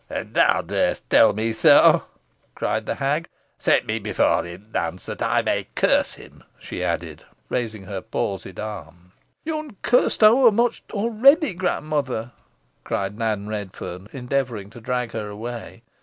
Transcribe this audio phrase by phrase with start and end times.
[0.09, 2.01] "And thou darest tell me so,"
[2.55, 3.29] cried the hag.
[3.59, 8.59] "Set me before him, Nance, that I may curse him," she added, raising her palsied
[8.59, 9.11] arm.
[9.45, 12.31] "Nah, nah yo'n cursed ower much already, grandmother,"
[12.83, 15.83] cried Nan Redferne, endeavouring to drag her away.